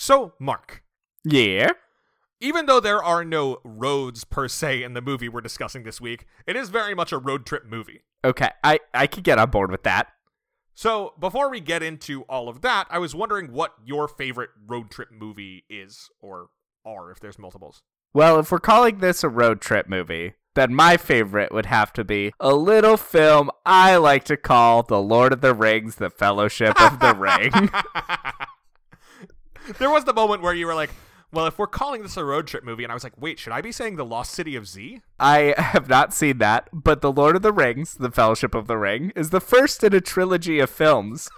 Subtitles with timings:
[0.00, 0.82] So, Mark,
[1.24, 1.72] Yeah.
[2.40, 6.24] even though there are no roads per se in the movie we're discussing this week,
[6.46, 8.00] it is very much a road trip movie.
[8.24, 8.48] Okay.
[8.64, 10.08] I I could get on board with that.
[10.74, 14.90] So, before we get into all of that, I was wondering what your favorite road
[14.90, 16.48] trip movie is, or
[16.86, 17.82] are, if there's multiples.
[18.14, 22.04] Well, if we're calling this a road trip movie, then my favorite would have to
[22.04, 26.80] be a little film I like to call The Lord of the Rings: The Fellowship
[26.80, 27.68] of the Ring.
[29.78, 30.90] there was the moment where you were like,
[31.32, 33.52] well, if we're calling this a road trip movie, and I was like, wait, should
[33.52, 35.00] I be saying The Lost City of Z?
[35.18, 38.76] I have not seen that, but The Lord of the Rings, The Fellowship of the
[38.76, 41.28] Ring, is the first in a trilogy of films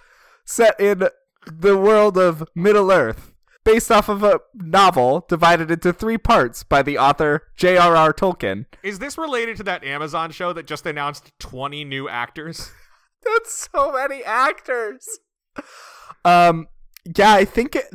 [0.45, 1.09] set in
[1.47, 3.33] the world of Middle Earth,
[3.65, 8.15] based off of a novel divided into three parts by the author J.R.R.
[8.15, 8.67] Tolkien.
[8.83, 12.71] Is this related to that Amazon show that just announced 20 new actors?
[13.25, 15.07] That's so many actors.
[16.25, 16.69] Um,
[17.17, 17.87] yeah, I think it,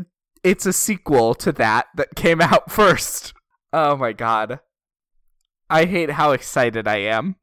[0.48, 3.34] it's a sequel to that that came out first.
[3.74, 4.62] Oh my god.
[5.70, 7.36] I hate how excited I am.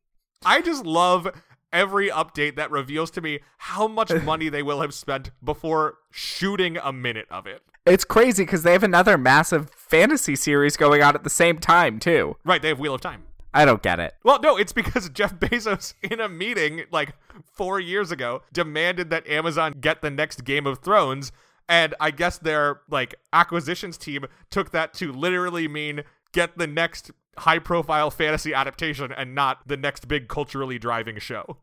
[0.42, 1.28] I just love
[1.70, 6.78] every update that reveals to me how much money they will have spent before shooting
[6.78, 7.60] a minute of it.
[7.84, 11.98] It's crazy because they have another massive fantasy series going on at the same time,
[11.98, 12.38] too.
[12.42, 13.24] Right, they have Wheel of Time.
[13.52, 14.14] I don't get it.
[14.24, 17.12] Well, no, it's because Jeff Bezos, in a meeting like
[17.52, 21.30] four years ago, demanded that Amazon get the next Game of Thrones.
[21.68, 27.10] And I guess their like acquisitions team took that to literally mean get the next
[27.38, 31.58] high profile fantasy adaptation and not the next big culturally driving show.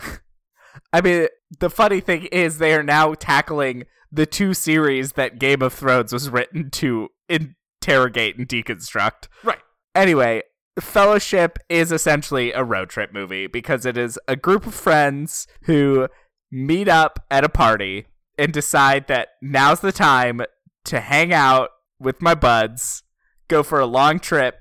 [0.92, 1.28] I mean,
[1.60, 6.12] the funny thing is they are now tackling the two series that Game of Thrones
[6.12, 9.28] was written to interrogate and deconstruct.
[9.42, 9.58] Right.
[9.94, 10.42] Anyway,
[10.80, 16.08] Fellowship is essentially a road trip movie because it is a group of friends who
[16.50, 18.06] meet up at a party
[18.38, 20.42] and decide that now's the time
[20.84, 23.02] to hang out with my buds,
[23.48, 24.60] go for a long trip,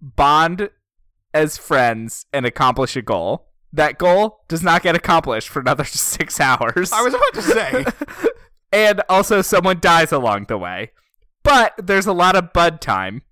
[0.00, 0.70] bond
[1.32, 3.46] as friends, and accomplish a goal.
[3.72, 6.92] That goal does not get accomplished for another six hours.
[6.92, 7.84] I was about to say.
[8.72, 10.92] and also someone dies along the way.
[11.42, 13.22] But there's a lot of bud time,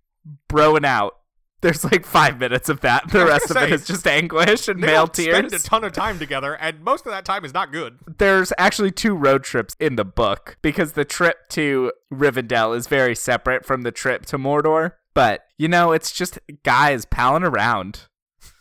[0.48, 1.17] broing out.
[1.60, 3.08] There's like five minutes of that.
[3.18, 6.18] The rest of say, is just anguish and male don't spend a ton of time
[6.18, 7.98] together, and most of that time is not good.
[8.18, 13.16] There's actually two road trips in the book because the trip to Rivendell is very
[13.16, 14.92] separate from the trip to Mordor.
[15.14, 18.02] But, you know, it's just guys palling around.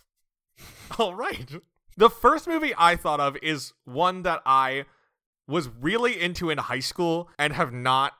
[0.98, 1.48] All right.
[1.98, 4.86] The first movie I thought of is one that I
[5.48, 8.14] was really into in high school and have not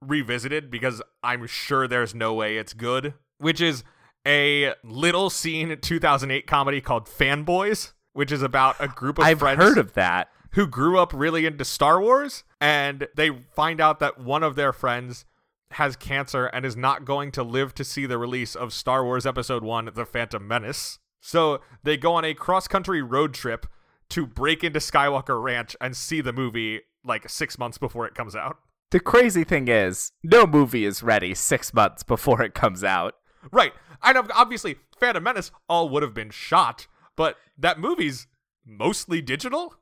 [0.00, 3.84] revisited because I'm sure there's no way it's good, which is
[4.26, 9.62] a little seen 2008 comedy called Fanboys, which is about a group of I've friends
[9.62, 10.28] heard of that.
[10.52, 14.72] who grew up really into Star Wars and they find out that one of their
[14.72, 15.24] friends
[15.72, 19.26] has cancer and is not going to live to see the release of Star Wars
[19.26, 21.00] Episode 1 The Phantom Menace.
[21.20, 23.66] So they go on a cross country road trip
[24.10, 28.36] to break into Skywalker Ranch and see the movie like six months before it comes
[28.36, 28.58] out.
[28.90, 33.14] The crazy thing is, no movie is ready six months before it comes out.
[33.52, 33.72] Right.
[34.02, 38.26] And ob- obviously, Phantom Menace all would have been shot, but that movie's
[38.66, 39.74] mostly digital.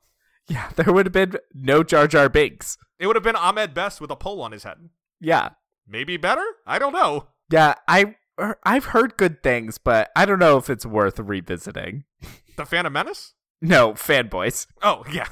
[0.49, 2.77] Yeah, there would have been no Jar Jar Binks.
[2.99, 4.89] It would have been Ahmed Best with a pole on his head.
[5.21, 5.51] Yeah,
[5.87, 6.45] Maybe better?
[6.67, 7.29] I don't know.
[7.51, 7.75] yeah.
[7.89, 12.05] I er, I've heard good things, but I don't know if it's worth revisiting.
[12.57, 13.33] The Phantom Menace?
[13.63, 14.67] No, fanboys.
[14.83, 15.27] Oh, yeah.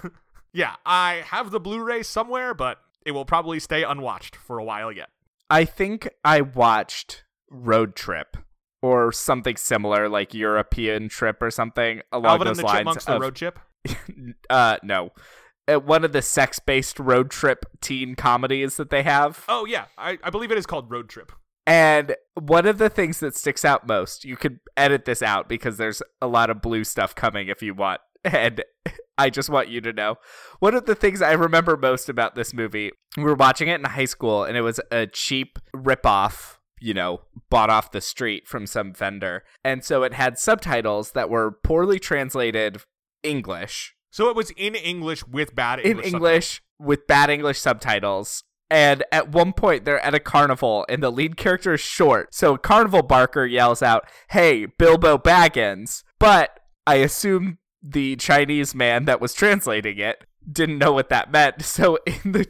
[0.55, 4.65] Yeah, I have the Blu ray somewhere, but it will probably stay unwatched for a
[4.65, 5.11] while yet.
[5.51, 8.37] I think I watched Road Trip
[8.83, 12.79] or something similar, like European Trip or something along Alvin those and the lines.
[12.79, 13.59] Chipmunks, the of- road trip.
[14.51, 15.11] uh, no,
[15.71, 19.45] uh, one of the sex-based road trip teen comedies that they have.
[19.49, 21.33] Oh, yeah, I, I believe it is called Road Trip.
[21.67, 25.77] And one of the things that sticks out most, you could edit this out because
[25.77, 28.01] there's a lot of blue stuff coming if you want.
[28.23, 28.63] And
[29.17, 30.17] I just want you to know.
[30.59, 33.85] One of the things I remember most about this movie, we were watching it in
[33.85, 38.67] high school and it was a cheap ripoff, you know, bought off the street from
[38.67, 39.45] some vendor.
[39.65, 42.83] And so it had subtitles that were poorly translated
[43.23, 46.13] English So it was in English with bad in English.
[46.13, 48.45] English with bad English subtitles.
[48.71, 52.33] And at one point, they're at a carnival, and the lead character is short.
[52.33, 56.05] So Carnival Barker yells out, Hey, Bilbo Baggins.
[56.21, 61.63] But I assume the Chinese man that was translating it didn't know what that meant.
[61.63, 62.47] So in the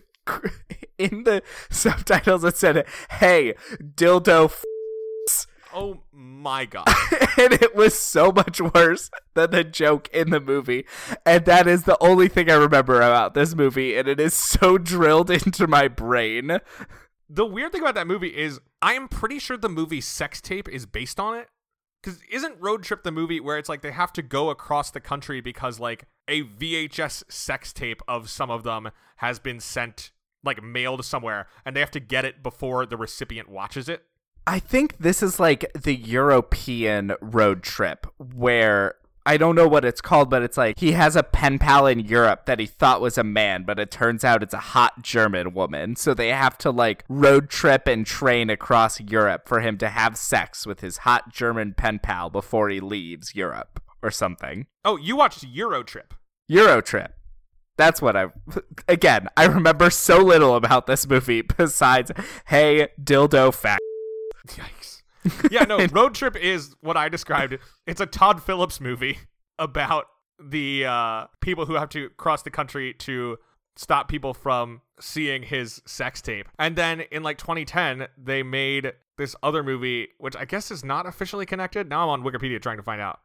[1.01, 4.65] in the subtitles, it said, Hey, dildo f-.
[5.73, 6.87] Oh my god.
[7.39, 10.85] and it was so much worse than the joke in the movie.
[11.25, 14.79] And that is the only thing I remember about this movie, and it is so
[14.79, 16.59] drilled into my brain.
[17.29, 20.69] The weird thing about that movie is I am pretty sure the movie Sex Tape
[20.69, 21.49] is based on it.
[22.03, 25.01] Because isn't Road Trip the movie where it's like they have to go across the
[25.01, 30.13] country because like a VHS sex tape of some of them has been sent,
[30.45, 34.05] like mailed somewhere, and they have to get it before the recipient watches it?
[34.47, 38.95] I think this is like the European road trip where
[39.27, 42.01] I don't know what it's called, but it's like he has a pen pal in
[42.01, 45.53] Europe that he thought was a man, but it turns out it's a hot German
[45.53, 45.95] woman.
[45.95, 50.17] So they have to like road trip and train across Europe for him to have
[50.17, 54.67] sex with his hot German pen pal before he leaves Europe or something.
[54.85, 56.15] Oh, you watched Euro Trip.
[56.49, 57.13] Euro trip.
[57.77, 58.27] That's what I.
[58.89, 62.13] Again, I remember so little about this movie besides,
[62.47, 63.81] hey, dildo fact.
[64.47, 65.03] Yikes.
[65.51, 67.59] Yeah, no, Road Trip is what I described.
[67.87, 69.19] It's a Todd Phillips movie
[69.59, 70.07] about
[70.43, 73.39] the uh, people who have to cross the country to
[73.77, 76.49] stop people from seeing his sex tape.
[76.59, 81.07] And then in like 2010, they made this other movie, which I guess is not
[81.07, 81.89] officially connected.
[81.89, 83.21] Now I'm on Wikipedia trying to find out.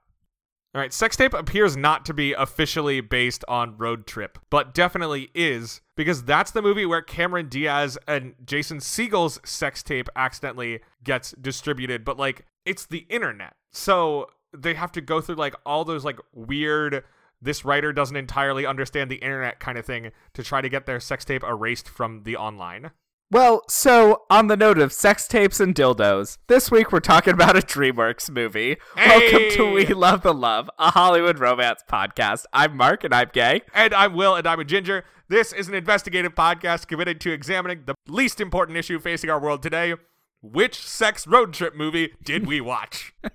[0.75, 5.29] All right, Sex Tape appears not to be officially based on Road Trip, but definitely
[5.33, 11.31] is because that's the movie where Cameron Diaz and Jason Segel's sex tape accidentally gets
[11.39, 13.53] distributed, but like it's the internet.
[13.71, 17.05] So they have to go through like all those like weird
[17.41, 20.99] this writer doesn't entirely understand the internet kind of thing to try to get their
[20.99, 22.91] sex tape erased from the online.
[23.31, 27.57] Well, so on the note of sex tapes and dildos, this week we're talking about
[27.57, 28.77] a DreamWorks movie.
[28.95, 32.43] Welcome to We Love the Love, a Hollywood romance podcast.
[32.53, 33.63] I'm Mark and I'm gay.
[33.73, 35.05] And I'm Will, and I'm a ginger.
[35.27, 39.63] This is an investigative podcast committed to examining the least important issue facing our world
[39.63, 39.95] today.
[40.43, 43.15] Which sex road trip movie did we watch?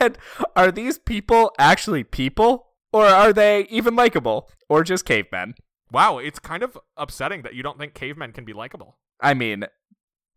[0.00, 0.18] and
[0.56, 2.66] are these people actually people?
[2.92, 4.50] Or are they even likable?
[4.68, 5.54] Or just cavemen?
[5.92, 8.96] Wow, it's kind of upsetting that you don't think cavemen can be likable.
[9.20, 9.66] I mean,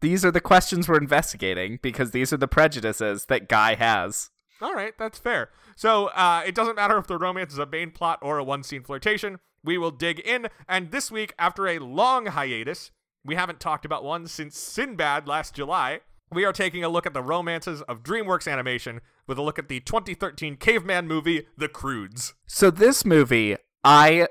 [0.02, 4.30] these are the questions we're investigating because these are the prejudices that Guy has.
[4.62, 5.50] All right, that's fair.
[5.76, 8.64] So uh, it doesn't matter if the romance is a main plot or a one
[8.64, 9.40] scene flirtation.
[9.64, 10.48] We will dig in.
[10.68, 12.92] And this week, after a long hiatus,
[13.24, 16.02] we haven't talked about one since Sinbad last July.
[16.32, 19.70] We are taking a look at the romances of DreamWorks animation with a look at
[19.70, 22.34] the 2013 caveman movie, The Croods.
[22.46, 24.28] So this movie, I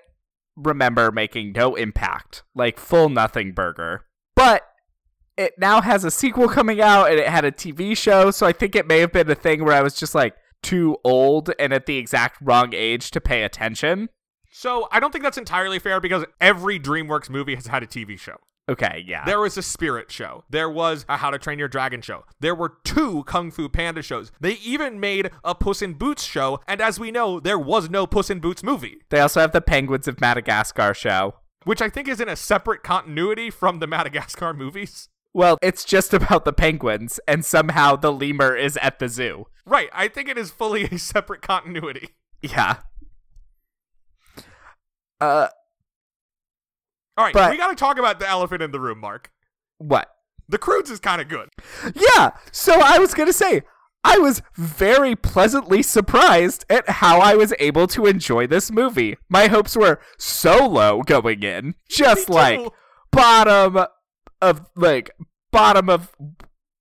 [0.57, 4.05] remember making no impact, like full nothing burger.
[4.35, 4.63] But
[5.37, 8.53] it now has a sequel coming out and it had a TV show, so I
[8.53, 11.73] think it may have been a thing where I was just like too old and
[11.73, 14.09] at the exact wrong age to pay attention.
[14.51, 18.19] So I don't think that's entirely fair because every DreamWorks movie has had a TV
[18.19, 18.37] show.
[18.69, 19.25] Okay, yeah.
[19.27, 20.45] There was a Spirit show.
[20.49, 22.25] There was a How to Train Your Dragon show.
[22.41, 24.33] There were two Kung Fu Panda shows.
[24.41, 28.07] They even made a Puss in Boots show, and as we know, there was no
[28.07, 31.35] Puss in Boots movie, They also have the Penguins of Madagascar show.
[31.65, 35.09] which I think is in a separate continuity from the Madagascar movies.
[35.35, 39.47] Well, it's just about the penguins, and somehow the lemur is at the zoo.
[39.67, 42.11] Right, I think it is fully a separate continuity.
[42.41, 42.77] Yeah.
[45.21, 45.49] Uh,
[47.17, 49.31] All right, But- we got to talk about the elephant in the room, Mark.
[49.79, 50.11] what?
[50.49, 51.49] The Croods is kind of good.
[51.95, 53.63] Yeah, so I was gonna say,
[54.05, 59.17] I was very pleasantly surprised at how I was able to enjoy this movie.
[59.31, 62.71] My hopes were so low going in, just Me like too.
[63.11, 63.87] bottom
[64.43, 65.11] of like
[65.51, 66.15] bottom of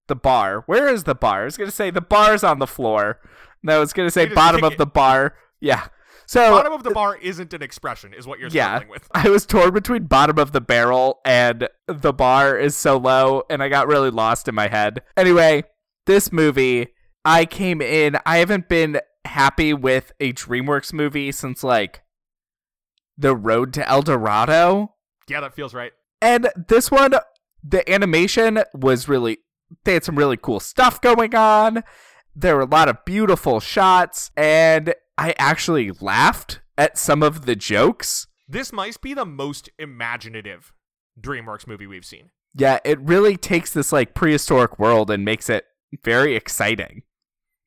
[0.09, 0.63] the bar.
[0.65, 1.43] Where is the bar?
[1.43, 3.21] I was gonna say the bar's on the floor.
[3.63, 4.77] No, I was gonna say bottom of it.
[4.77, 5.35] the bar.
[5.61, 5.87] Yeah.
[6.25, 9.09] So Bottom of the bar isn't an expression, is what you're yeah, struggling with.
[9.13, 13.61] I was torn between bottom of the barrel and the bar is so low, and
[13.61, 15.01] I got really lost in my head.
[15.17, 15.63] Anyway,
[16.05, 16.87] this movie,
[17.25, 18.17] I came in.
[18.25, 22.03] I haven't been happy with a DreamWorks movie since like
[23.17, 24.95] The Road to El Dorado.
[25.27, 25.91] Yeah, that feels right.
[26.21, 27.13] And this one,
[27.63, 29.39] the animation was really,
[29.83, 31.83] they had some really cool stuff going on.
[32.35, 37.55] There were a lot of beautiful shots, and I actually laughed at some of the
[37.55, 38.27] jokes.
[38.47, 40.73] This might be the most imaginative
[41.19, 42.31] DreamWorks movie we've seen.
[42.55, 45.65] Yeah, it really takes this like prehistoric world and makes it
[46.03, 47.03] very exciting.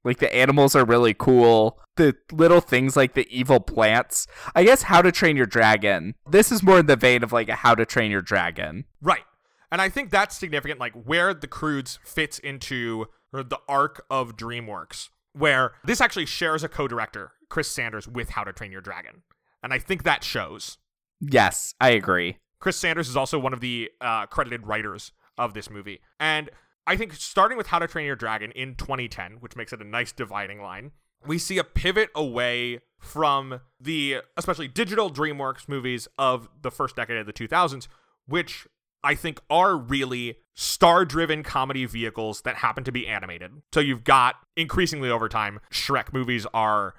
[0.04, 1.80] Like the animals are really cool.
[1.96, 4.28] The little things like the evil plants.
[4.54, 6.14] I guess How to Train Your Dragon.
[6.30, 8.84] This is more in the vein of like a How to Train Your Dragon.
[9.02, 9.24] Right.
[9.72, 15.08] And I think that's significant, like where the Croods fits into the arc of DreamWorks,
[15.32, 19.22] where this actually shares a co director, Chris Sanders, with How to Train Your Dragon.
[19.62, 20.78] And I think that shows.
[21.20, 22.38] Yes, I agree.
[22.60, 26.00] Chris Sanders is also one of the uh, credited writers of this movie.
[26.18, 26.50] And
[26.86, 29.84] I think starting with How to Train Your Dragon in 2010, which makes it a
[29.84, 30.92] nice dividing line,
[31.26, 37.16] we see a pivot away from the especially digital DreamWorks movies of the first decade
[37.16, 37.88] of the 2000s,
[38.26, 38.66] which
[39.02, 43.52] I think are really star driven comedy vehicles that happen to be animated.
[43.72, 46.94] So you've got increasingly over time, Shrek movies are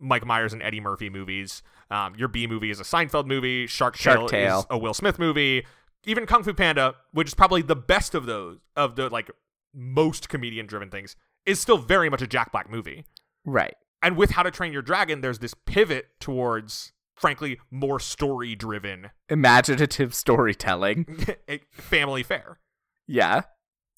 [0.00, 1.62] Mike Myers and Eddie Murphy movies.
[1.90, 3.66] Um, your B movie is a Seinfeld movie.
[3.66, 4.58] Shark, Shark Tale, Tale.
[4.60, 5.66] is a Will Smith movie.
[6.04, 9.30] Even Kung Fu Panda, which is probably the best of those, of the like
[9.74, 11.14] most comedian driven things,
[11.44, 13.04] is still very much a Jack Black movie.
[13.44, 13.74] Right.
[14.02, 19.10] And with How to Train Your Dragon, there's this pivot towards, frankly, more story driven
[19.28, 21.26] Imaginative storytelling.
[21.70, 22.58] family fare.
[23.06, 23.42] Yeah.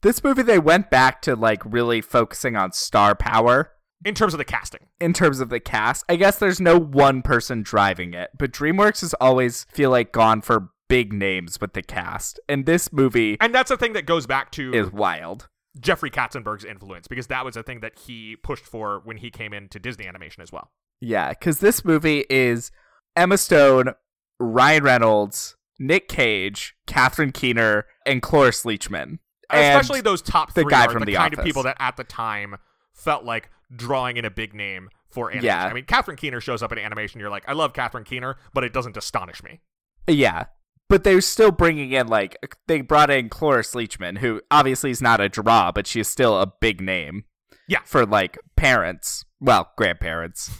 [0.02, 3.70] This movie, they went back to like really focusing on star power
[4.04, 4.88] In terms of the casting.
[5.00, 6.04] in terms of the cast.
[6.08, 10.40] I guess there's no one person driving it, but DreamWorks has always feel like gone
[10.40, 12.38] for big names with the cast.
[12.48, 15.48] And this movie And that's a thing that goes back to is wild.
[15.80, 19.54] Jeffrey Katzenberg's influence, because that was a thing that he pushed for when he came
[19.54, 20.70] into Disney animation as well.
[21.00, 22.70] Yeah, because this movie is
[23.16, 23.94] Emma Stone,
[24.38, 29.18] Ryan Reynolds, Nick Cage, Catherine Keener, and Cloris Leachman.
[29.50, 31.76] And Especially those top the three guy are from the The kind of people that
[31.78, 32.56] at the time
[32.92, 35.46] felt like drawing in a big name for animation.
[35.46, 35.66] Yeah.
[35.66, 37.20] I mean, Catherine Keener shows up in animation.
[37.20, 39.60] You're like, I love Catherine Keener, but it doesn't astonish me.
[40.06, 40.46] Yeah.
[40.88, 42.36] But they're still bringing in, like,
[42.66, 46.52] they brought in Cloris Leachman, who obviously is not a draw, but she's still a
[46.60, 47.24] big name.
[47.68, 47.80] Yeah.
[47.84, 49.24] For, like, parents.
[49.40, 50.50] Well, grandparents.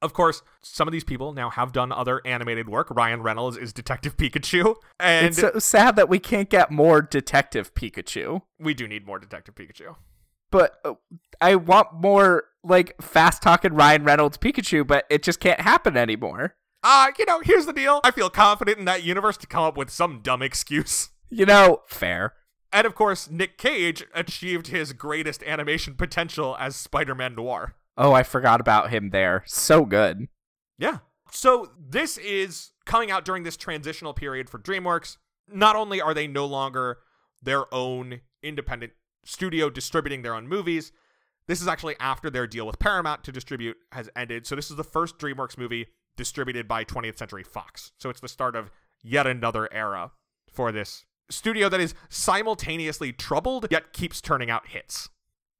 [0.00, 2.88] Of course, some of these people now have done other animated work.
[2.90, 7.72] Ryan Reynolds is Detective Pikachu, and it's so sad that we can't get more Detective
[7.74, 8.42] Pikachu.
[8.58, 9.94] we do need more Detective Pikachu.
[10.52, 10.94] But uh,
[11.40, 16.54] I want more, like, fast talking Ryan Reynolds Pikachu, but it just can't happen anymore.
[16.84, 18.00] Uh, you know, here's the deal.
[18.04, 21.10] I feel confident in that universe to come up with some dumb excuse.
[21.28, 22.34] You know, fair.
[22.72, 27.74] And of course, Nick Cage achieved his greatest animation potential as Spider Man Noir.
[27.96, 29.42] Oh, I forgot about him there.
[29.46, 30.28] So good.
[30.78, 30.98] Yeah.
[31.30, 35.16] So this is coming out during this transitional period for DreamWorks.
[35.48, 36.98] Not only are they no longer
[37.42, 38.92] their own independent
[39.24, 40.92] studio distributing their own movies,
[41.46, 44.46] this is actually after their deal with Paramount to distribute has ended.
[44.46, 45.86] So this is the first DreamWorks movie
[46.16, 47.92] distributed by 20th Century Fox.
[47.98, 48.70] So it's the start of
[49.02, 50.12] yet another era
[50.52, 55.08] for this studio that is simultaneously troubled yet keeps turning out hits.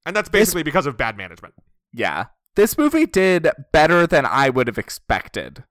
[0.05, 1.55] And that's This- basically because of bad management.
[1.91, 2.25] Yeah.
[2.55, 5.63] This movie did better than I would have expected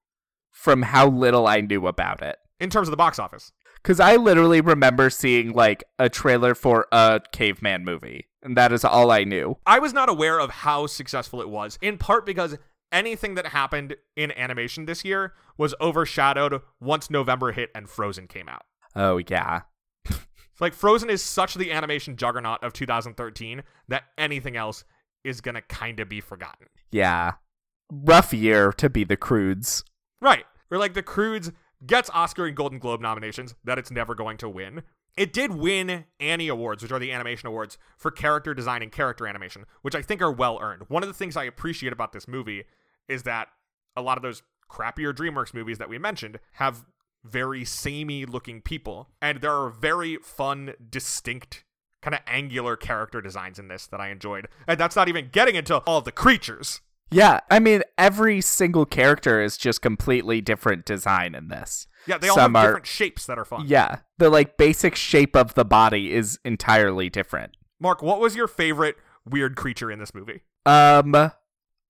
[0.51, 2.37] from how little I knew about it.
[2.59, 3.53] In terms of the box office.
[3.83, 8.85] Because I literally remember seeing like a trailer for a caveman movie, and that is
[8.85, 9.59] all I knew.
[9.67, 12.57] I was not aware of how successful it was, in part because
[12.93, 18.49] anything that happened in animation this year was overshadowed once November hit and Frozen came
[18.49, 18.63] out.
[18.95, 19.63] Oh, yeah.
[20.61, 24.85] Like, Frozen is such the animation juggernaut of 2013 that anything else
[25.25, 26.69] is going to kind of be forgotten.
[26.93, 27.33] Yeah.
[27.91, 29.83] Rough year to be the Croods.
[30.21, 30.45] Right.
[30.71, 31.51] Or like the Croods
[31.87, 34.83] gets Oscar and Golden Globe nominations that it's never going to win.
[35.17, 39.27] It did win Annie Awards, which are the animation awards for character design and character
[39.27, 40.85] animation, which I think are well earned.
[40.89, 42.65] One of the things I appreciate about this movie
[43.09, 43.49] is that
[43.95, 46.87] a lot of those crappier DreamWorks movies that we mentioned have
[47.25, 51.65] very samey looking people, and there are very fun, distinct,
[52.01, 54.49] kind of angular character designs in this that I enjoyed.
[54.67, 56.81] And that's not even getting into all the creatures.
[57.13, 61.87] Yeah, I mean, every single character is just completely different design in this.
[62.07, 63.65] Yeah, they all Some have are- different shapes that are fun.
[63.67, 67.57] Yeah, the like basic shape of the body is entirely different.
[67.81, 70.43] Mark, what was your favorite weird creature in this movie?
[70.67, 71.31] Um,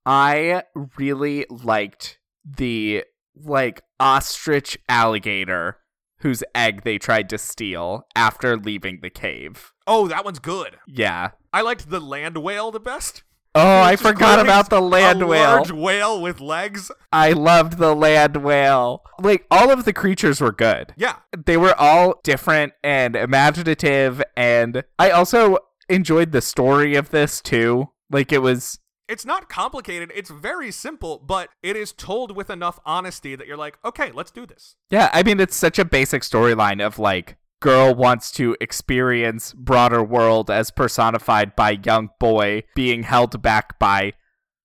[0.04, 0.62] I
[0.96, 3.04] really liked the
[3.36, 5.78] like ostrich alligator
[6.18, 9.72] whose egg they tried to steal after leaving the cave.
[9.86, 10.76] Oh, that one's good.
[10.86, 11.30] Yeah.
[11.52, 13.22] I liked the land whale the best.
[13.54, 15.42] Oh, I forgot about the land whale.
[15.56, 16.90] large whale with legs.
[17.12, 19.02] I loved the land whale.
[19.20, 20.94] Like all of the creatures were good.
[20.96, 21.16] Yeah,
[21.46, 27.90] They were all different and imaginative and I also enjoyed the story of this too.
[28.10, 28.78] Like it was
[29.08, 30.10] it's not complicated.
[30.14, 34.30] It's very simple, but it is told with enough honesty that you're like, okay, let's
[34.30, 34.76] do this.
[34.88, 40.02] Yeah, I mean it's such a basic storyline of like girl wants to experience broader
[40.02, 44.12] world as personified by young boy being held back by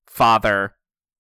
[0.08, 0.74] father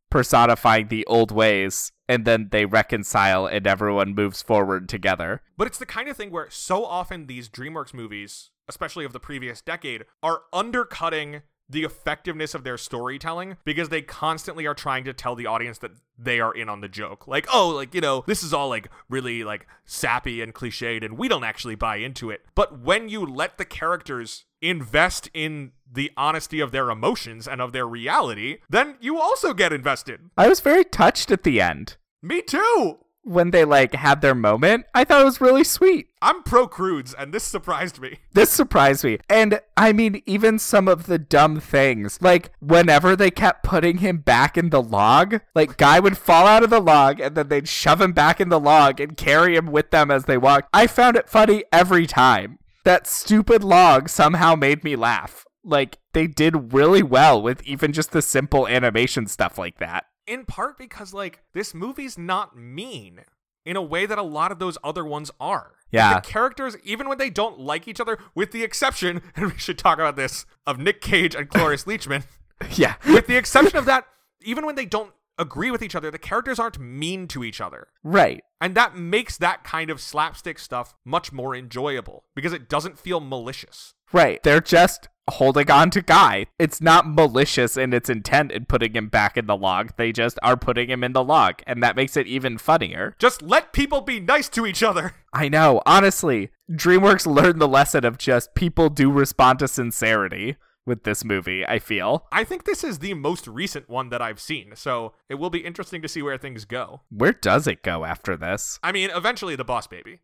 [0.10, 5.42] personifying the old ways and then they reconcile and everyone moves forward together.
[5.56, 9.20] But it's the kind of thing where so often these DreamWorks movies, especially of the
[9.20, 15.14] previous decade, are undercutting the effectiveness of their storytelling because they constantly are trying to
[15.14, 17.28] tell the audience that they are in on the joke.
[17.28, 21.18] Like, oh, like, you know, this is all like really like sappy and cliched and
[21.18, 22.46] we don't actually buy into it.
[22.56, 27.72] But when you let the characters invest in the honesty of their emotions and of
[27.72, 30.22] their reality, then you also get invested.
[30.38, 31.98] I was very touched at the end.
[32.22, 33.00] Me too.
[33.28, 36.08] When they like had their moment, I thought it was really sweet.
[36.22, 38.20] I'm pro Croods, and this surprised me.
[38.38, 39.18] This surprised me.
[39.30, 44.20] And I mean, even some of the dumb things, like whenever they kept putting him
[44.20, 47.68] back in the log, like Guy would fall out of the log and then they'd
[47.68, 50.70] shove him back in the log and carry him with them as they walked.
[50.72, 52.60] I found it funny every time.
[52.84, 55.46] That stupid log somehow made me laugh.
[55.64, 60.06] Like, they did really well with even just the simple animation stuff like that.
[60.28, 63.22] In part because, like, this movie's not mean
[63.66, 65.72] in a way that a lot of those other ones are.
[65.92, 66.16] Yeah.
[66.16, 69.78] The characters, even when they don't like each other, with the exception, and we should
[69.78, 72.24] talk about this, of Nick Cage and Cloris Leachman,
[72.72, 72.96] Yeah.
[73.08, 74.06] with the exception of that,
[74.42, 77.88] even when they don't agree with each other, the characters aren't mean to each other.
[78.04, 78.44] Right.
[78.60, 83.20] And that makes that kind of slapstick stuff much more enjoyable because it doesn't feel
[83.20, 83.94] malicious.
[84.12, 84.42] Right.
[84.44, 86.48] They're just holding on to Guy.
[86.60, 89.92] It's not malicious in its intent in putting him back in the log.
[89.98, 93.16] They just are putting him in the log, and that makes it even funnier.
[93.20, 95.14] Just let people be nice to each other.
[95.34, 95.82] I know.
[95.86, 100.58] Honestly, DreamWorks learned the lesson of just people do respond to sincerity
[100.88, 102.26] with this movie, I feel.
[102.32, 105.60] I think this is the most recent one that I've seen, so it will be
[105.60, 107.02] interesting to see where things go.
[107.10, 108.80] Where does it go after this?
[108.82, 110.22] I mean, eventually the Boss Baby.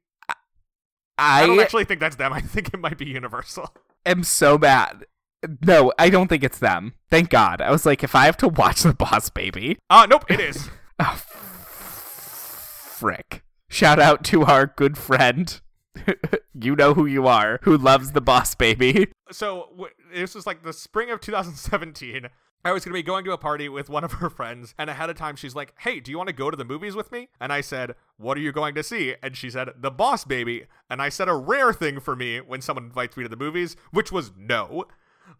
[1.17, 2.31] I, I don't actually think that's them.
[2.33, 3.75] I think it might be Universal.
[4.05, 5.05] Am so mad.
[5.65, 6.93] No, I don't think it's them.
[7.11, 7.59] Thank God.
[7.61, 10.69] I was like, if I have to watch The Boss Baby, Uh, nope, it is.
[10.99, 11.21] oh,
[12.97, 13.43] frick.
[13.69, 15.59] Shout out to our good friend.
[16.59, 19.07] you know who you are, who loves The Boss Baby.
[19.31, 22.27] so w- this was like the spring of 2017.
[22.65, 24.89] I was going to be going to a party with one of her friends, and
[24.89, 27.11] ahead of time, she's like, Hey, do you want to go to the movies with
[27.11, 27.27] me?
[27.39, 29.15] And I said, What are you going to see?
[29.21, 30.65] And she said, The Boss Baby.
[30.89, 33.75] And I said a rare thing for me when someone invites me to the movies,
[33.91, 34.85] which was no.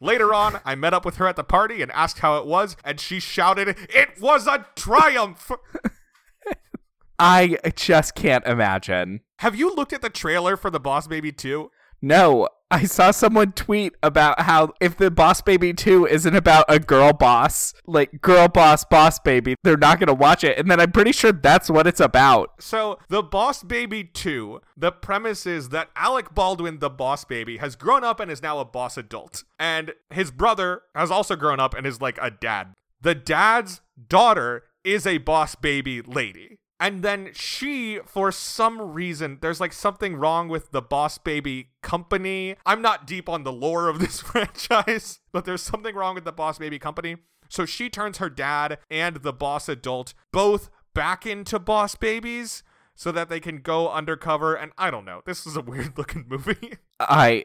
[0.01, 2.75] Later on, I met up with her at the party and asked how it was,
[2.83, 5.49] and she shouted, It was a triumph!
[7.19, 9.21] I just can't imagine.
[9.39, 11.71] Have you looked at the trailer for The Boss Baby 2?
[12.03, 16.77] No, I saw someone tweet about how if the Boss Baby 2 isn't about a
[16.77, 20.57] girl boss, like girl boss, boss baby, they're not going to watch it.
[20.57, 22.55] And then I'm pretty sure that's what it's about.
[22.59, 27.77] So, The Boss Baby 2, the premise is that Alec Baldwin, the Boss Baby, has
[27.77, 29.45] grown up and is now a boss adult.
[29.57, 32.73] And his brother has also grown up and is like a dad.
[32.99, 36.57] The dad's daughter is a Boss Baby lady.
[36.79, 42.55] And then she, for some reason, there's like something wrong with the Boss Baby company.
[42.65, 46.31] I'm not deep on the lore of this franchise, but there's something wrong with the
[46.31, 47.17] Boss Baby company.
[47.49, 52.63] So she turns her dad and the boss adult both back into boss babies
[52.95, 54.55] so that they can go undercover.
[54.55, 55.21] And I don't know.
[55.25, 56.77] This is a weird looking movie.
[56.99, 57.43] I.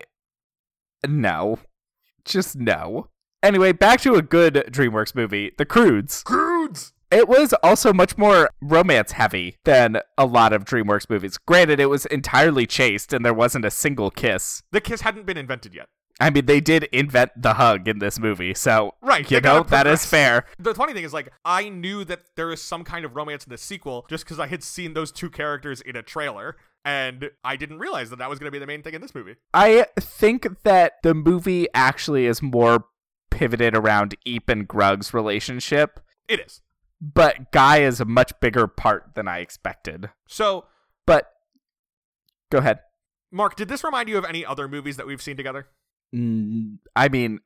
[1.06, 1.58] No.
[2.24, 3.08] Just no.
[3.42, 6.22] Anyway, back to a good DreamWorks movie The Croods.
[6.22, 6.92] Croods!
[7.10, 11.38] It was also much more romance heavy than a lot of DreamWorks movies.
[11.38, 14.62] Granted, it was entirely chaste and there wasn't a single kiss.
[14.72, 15.86] The kiss hadn't been invented yet.
[16.20, 19.86] I mean, they did invent the hug in this movie, so Right, you know that
[19.86, 20.46] is fair.
[20.58, 23.50] The funny thing is, like, I knew that there is some kind of romance in
[23.50, 27.54] the sequel just because I had seen those two characters in a trailer, and I
[27.54, 29.36] didn't realize that that was going to be the main thing in this movie.
[29.54, 32.86] I think that the movie actually is more
[33.30, 36.62] pivoted around Eep and Grug's relationship, It is.
[37.00, 40.10] But Guy is a much bigger part than I expected.
[40.28, 40.66] So,
[41.06, 41.30] But
[42.50, 42.80] go ahead.
[43.30, 45.66] Mark, did this remind you of any other movies that we've seen together?
[46.14, 47.40] Mm, I mean,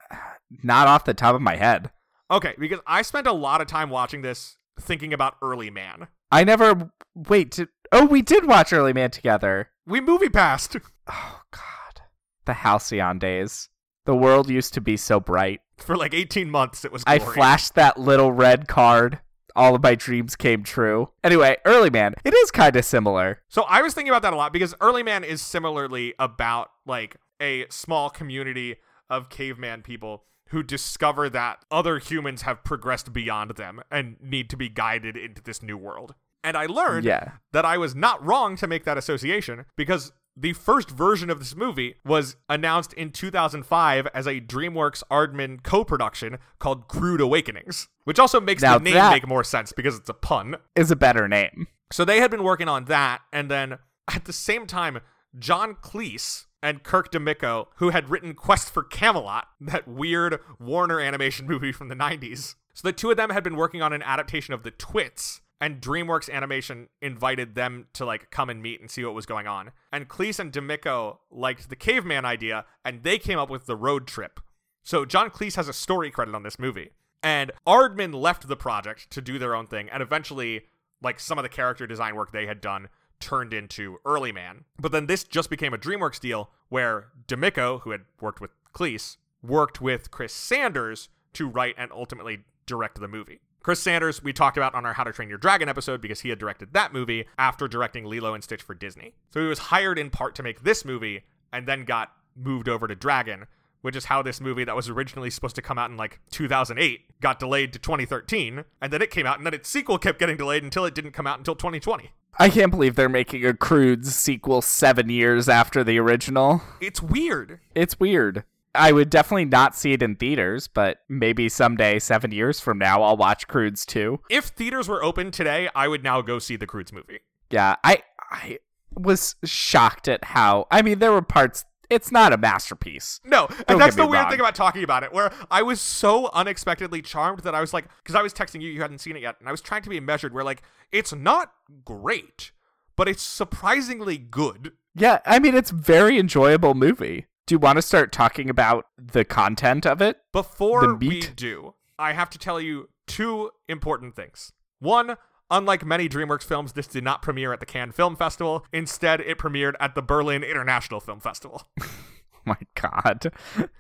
[0.63, 1.91] not off the top of my head.
[2.31, 6.07] Okay, because I spent a lot of time watching this thinking about Early Man.
[6.31, 7.51] I never wait.
[7.51, 9.71] Did, oh, we did watch Early Man together.
[9.87, 10.77] We movie passed
[11.09, 12.03] Oh God,
[12.47, 13.69] the Halcyon days.
[14.05, 15.61] The world used to be so bright.
[15.77, 16.85] for like 18 months.
[16.85, 19.21] It was I flashed that little red card.
[19.57, 21.11] All of my dreams came true.
[21.23, 23.41] Anyway, Early Man, it is kind of similar.
[23.49, 27.17] So I was thinking about that a lot because Early Man is similarly about like
[27.41, 28.77] a small community
[29.11, 34.57] of caveman people who discover that other humans have progressed beyond them and need to
[34.57, 36.15] be guided into this new world.
[36.45, 37.33] And I learned Yeah.
[37.53, 41.55] that I was not wrong to make that association because the first version of this
[41.55, 48.41] movie was announced in 2005 as a DreamWorks Aardman co-production called Crude Awakenings, which also
[48.41, 50.57] makes Now the name make more sense because it's a pun.
[50.75, 51.69] Is a better name.
[51.93, 53.79] So they had been working on that, and then
[54.13, 55.01] at the same time,
[55.39, 61.47] John Cleese and Kirk DeMicco, who had written Quest for Camelot, that weird Warner animation
[61.47, 62.55] movie from the 90s.
[62.75, 65.81] So the two of them had been working on an adaptation of The Twits, and
[65.81, 69.73] DreamWorks Animation invited them to like come and meet and see what was going on.
[69.93, 74.07] And Cleese and DeMicco liked the caveman idea, and they came up with the road
[74.07, 74.41] trip.
[74.83, 76.91] So John Cleese has a story credit on this movie.
[77.23, 80.67] And Aardman left the project to do their own thing, and eventually
[81.03, 82.89] like some of the character design work they had done
[83.21, 84.65] turned into Early Man.
[84.79, 89.17] But then this just became a DreamWorks deal where DeMicco, who had worked with Cleese,
[89.43, 93.41] worked with Chris Sanders to write and ultimately direct the movie.
[93.63, 96.31] Chris Sanders, we talked about on our How to Train Your Dragon episode because he
[96.31, 99.15] had directed that movie after directing Lilo and Stitch for Disney.
[99.33, 102.89] So he was hired in part to make this movie and then got moved over
[102.89, 103.47] to Dragon,
[103.83, 107.21] which is how this movie that was originally supposed to come out in like 2008
[107.21, 110.37] got delayed to 2013, and then it came out, and then its sequel kept getting
[110.37, 112.11] delayed until it didn't come out until 2020.
[112.39, 116.63] I can't believe they're making a Croods sequel seven years after the original.
[116.81, 117.61] It's weird.
[117.75, 118.45] It's weird.
[118.75, 123.03] I would definitely not see it in theaters, but maybe someday, seven years from now,
[123.03, 124.21] I'll watch Croods too.
[124.31, 127.21] If theaters were open today, I would now go see the Croods movie.
[127.51, 128.59] Yeah, I I
[128.95, 130.67] was shocked at how.
[130.71, 131.65] I mean, there were parts.
[131.93, 133.21] It's not a masterpiece.
[133.25, 134.31] No, Don't and that's the weird wrong.
[134.31, 137.85] thing about talking about it, where I was so unexpectedly charmed that I was like,
[138.03, 139.91] because I was texting you, you hadn't seen it yet, and I was trying to
[139.91, 141.53] be measured, where like, it's not
[141.85, 142.53] great,
[142.97, 144.73] but it's surprisingly good.
[144.95, 147.27] Yeah, I mean, it's very enjoyable movie.
[147.47, 150.19] Do you want to start talking about the content of it?
[150.33, 154.53] Before we do, I have to tell you two important things.
[154.79, 155.17] One,
[155.53, 158.67] unlike many DreamWorks films, this did not premiere at the Cannes Film Festival.
[158.73, 161.69] Instead, it premiered at the Berlin International Film Festival.
[162.45, 163.33] My god.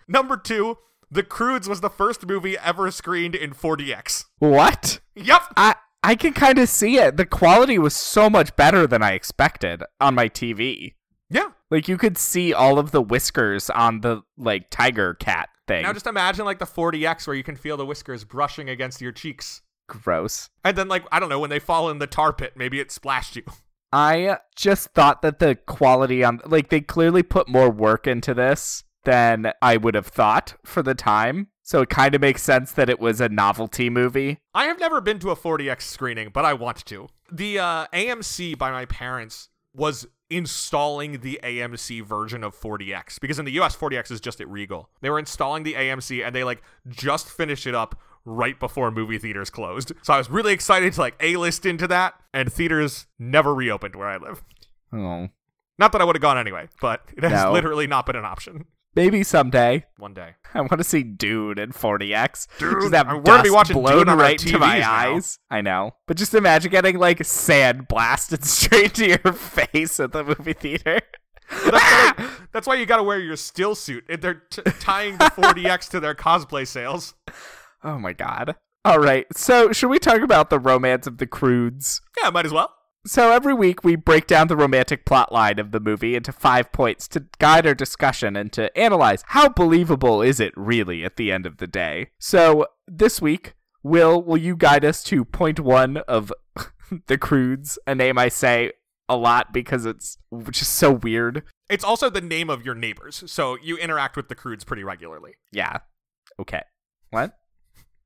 [0.06, 0.78] Number two,
[1.10, 4.26] The Croods was the first movie ever screened in 4DX.
[4.38, 5.00] What?
[5.14, 5.42] Yep.
[5.56, 7.16] I I can kind of see it.
[7.16, 10.94] The quality was so much better than I expected on my TV.
[11.30, 11.50] Yeah.
[11.70, 15.84] Like you could see all of the whiskers on the like tiger cat thing.
[15.84, 19.12] Now just imagine like the 4DX where you can feel the whiskers brushing against your
[19.12, 19.62] cheeks.
[19.92, 20.48] Gross.
[20.64, 22.90] And then like I don't know, when they fall in the tar pit, maybe it
[22.90, 23.44] splashed you.
[23.92, 28.84] I just thought that the quality on like they clearly put more work into this
[29.04, 31.48] than I would have thought for the time.
[31.62, 34.38] So it kind of makes sense that it was a novelty movie.
[34.54, 37.08] I have never been to a 4DX screening, but I want to.
[37.30, 43.44] The uh, AMC by my parents was installing the AMC version of 4DX because in
[43.44, 44.88] the US 4DX is just at Regal.
[45.02, 49.18] They were installing the AMC and they like just finished it up right before movie
[49.18, 49.92] theaters closed.
[50.02, 54.08] So I was really excited to like A-list into that and theaters never reopened where
[54.08, 54.42] I live.
[54.92, 55.28] Oh.
[55.78, 57.52] Not that I would have gone anyway, but it has No.
[57.52, 58.66] literally not been an option.
[58.94, 59.86] Maybe someday.
[59.96, 60.34] One day.
[60.52, 62.46] I want to see Dune in 4DX.
[62.58, 64.92] Dude, just have we're gonna be dust watching blown Dune right to my now.
[64.92, 65.38] eyes.
[65.50, 70.22] I know, but just imagine getting like sand blasted straight to your face at the
[70.22, 71.00] movie theater.
[71.50, 74.04] That's why, that's why you got to wear your still suit.
[74.20, 77.14] They're t- tying the 4DX to their cosplay sales.
[77.84, 78.56] Oh my god.
[78.84, 82.00] All right, so should we talk about the romance of the Croods?
[82.20, 82.74] Yeah, might as well.
[83.06, 86.70] So every week we break down the romantic plot line of the movie into five
[86.72, 91.32] points to guide our discussion and to analyze how believable is it really at the
[91.32, 92.10] end of the day.
[92.20, 96.32] So this week, Will, will you guide us to point one of
[97.08, 98.72] the Croods, a name I say
[99.08, 100.16] a lot because it's
[100.50, 101.42] just so weird.
[101.68, 105.34] It's also the name of your neighbors, so you interact with the Croods pretty regularly.
[105.50, 105.78] Yeah.
[106.38, 106.62] Okay.
[107.10, 107.36] What?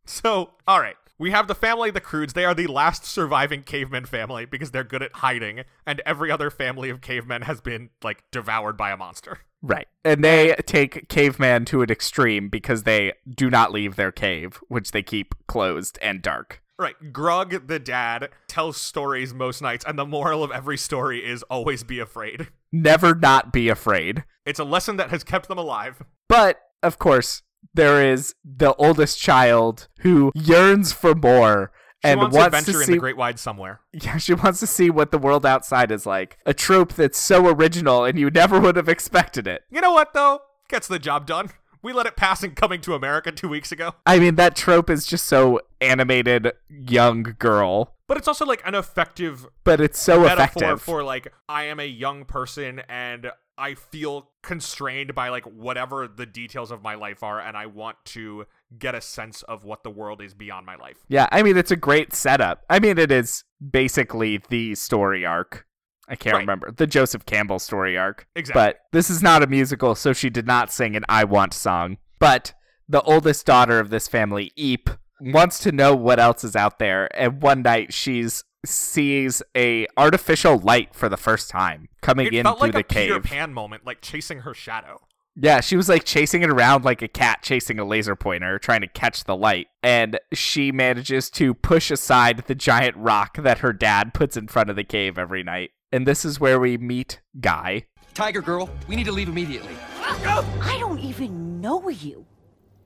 [0.06, 0.96] So, all right.
[1.18, 2.34] We have the family of the Croods.
[2.34, 6.50] They are the last surviving caveman family because they're good at hiding, and every other
[6.50, 9.38] family of cavemen has been, like, devoured by a monster.
[9.62, 9.88] Right.
[10.04, 14.90] And they take caveman to an extreme because they do not leave their cave, which
[14.90, 16.62] they keep closed and dark.
[16.78, 16.96] Right.
[17.10, 21.82] Grug, the dad, tells stories most nights, and the moral of every story is always
[21.82, 22.48] be afraid.
[22.70, 24.24] Never not be afraid.
[24.44, 26.02] It's a lesson that has kept them alive.
[26.28, 27.42] But, of course,
[27.74, 31.72] there is the oldest child who yearns for more
[32.04, 33.80] She and wants, wants adventure to in see the great wide somewhere.
[33.92, 36.38] Yeah, she wants to see what the world outside is like.
[36.46, 39.62] A trope that's so original and you never would have expected it.
[39.70, 40.40] You know what, though?
[40.68, 41.50] Gets the job done.
[41.82, 43.92] We let it pass in Coming to America two weeks ago.
[44.04, 48.74] I mean, that trope is just so animated young girl, But it's also like an
[48.74, 50.82] effective but it's so metaphor effective.
[50.82, 56.26] for like I am a young person and I feel constrained by like whatever the
[56.26, 58.46] details of my life are and I want to
[58.78, 60.98] get a sense of what the world is beyond my life.
[61.08, 62.64] Yeah, I mean, it's a great setup.
[62.68, 65.66] I mean, it is basically the story arc.
[66.08, 66.40] I can't Right.
[66.40, 66.70] remember.
[66.70, 68.26] The Joseph Campbell story arc.
[68.36, 68.60] Exactly.
[68.60, 71.98] But this is not a musical, so she did not sing an I Want song.
[72.18, 72.54] But
[72.88, 74.88] the oldest daughter of this family, Eep,
[75.20, 77.08] wants to know what else is out there.
[77.18, 82.44] And one night she's sees a artificial light for the first time coming it in
[82.44, 83.24] felt through like the a Peter cave.
[83.24, 85.00] Pan moment, like chasing her shadow.
[85.38, 88.80] Yeah, she was like chasing it around like a cat chasing a laser pointer, trying
[88.80, 89.66] to catch the light.
[89.82, 94.70] And she manages to push aside the giant rock that her dad puts in front
[94.70, 95.72] of the cave every night.
[95.92, 97.84] And this is where we meet Guy.
[98.14, 99.76] Tiger Girl, we need to leave immediately.
[100.00, 102.24] I don't even know you.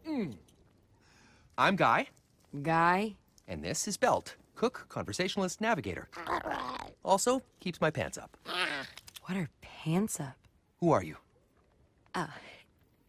[0.05, 0.33] Hmm.
[1.57, 2.09] I'm Guy,
[2.62, 3.14] Guy?
[3.47, 4.37] and this is Belt.
[4.61, 6.07] Cook, conversationalist, navigator.
[7.03, 8.37] Also, keeps my pants up.
[9.23, 10.37] What are pants up?
[10.81, 11.16] Who are you?
[12.14, 12.27] Uh,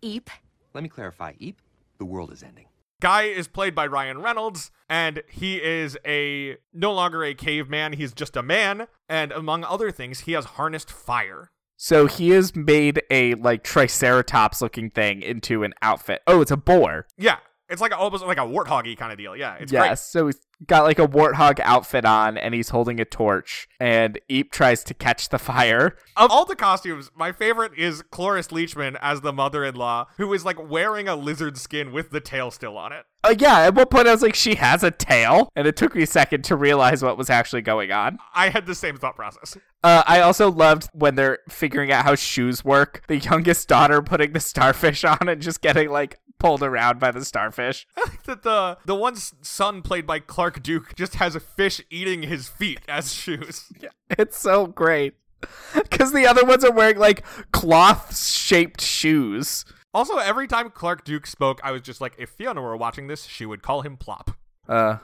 [0.02, 0.30] Eep.
[0.74, 1.34] Let me clarify.
[1.40, 1.58] Eep,
[1.98, 2.68] the world is ending.
[3.02, 7.94] Guy is played by Ryan Reynolds, and he is a no longer a caveman.
[7.94, 11.52] He's just a man, and among other things, he has harnessed fire.
[11.76, 16.22] So he has made a like triceratops looking thing into an outfit.
[16.28, 17.08] Oh, it's a boar.
[17.18, 17.38] Yeah,
[17.68, 19.36] it's like a, almost like a warthoggy kind of deal.
[19.36, 20.10] Yeah, it's yes.
[20.10, 24.52] So he's got like a warthog outfit on and he's holding a torch and Eep
[24.52, 25.96] tries to catch the fire.
[26.16, 30.70] Of all the costumes, my favorite is Cloris Leachman as the mother-in-law, who is like
[30.70, 33.06] wearing a lizard skin with the tail still on it.
[33.24, 35.50] Uh, yeah, at one point I was like, she has a tail.
[35.56, 38.18] And it took me a second to realize what was actually going on.
[38.34, 39.58] I had the same thought process.
[39.84, 43.04] Uh, I also loved when they're figuring out how shoes work.
[43.08, 47.24] The youngest daughter putting the starfish on and just getting like pulled around by the
[47.24, 47.88] starfish.
[47.98, 52.24] I that the the one son played by Clark Duke just has a fish eating
[52.24, 53.72] his feet as shoes.
[53.82, 55.16] Yeah, It's so great.
[55.74, 59.66] Because the other ones are wearing like cloth shaped shoes.
[59.94, 63.26] Also, every time Clark Duke spoke, I was just like, if Fiona were watching this,
[63.26, 64.32] she would call him Plop.
[64.70, 64.98] Uh,